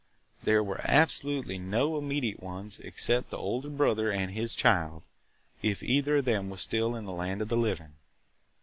There 0.41 0.63
were 0.63 0.81
absolutely 0.83 1.59
no 1.59 1.95
immediate 1.95 2.41
ones 2.41 2.79
except 2.79 3.29
the 3.29 3.37
older 3.37 3.69
brother 3.69 4.11
and 4.11 4.31
his 4.31 4.55
child, 4.55 5.03
if 5.61 5.83
either 5.83 6.15
of 6.15 6.25
them 6.25 6.49
was 6.49 6.61
still 6.61 6.95
in 6.95 7.05
the 7.05 7.13
land 7.13 7.39
of 7.43 7.49
the 7.49 7.55
living. 7.57 7.93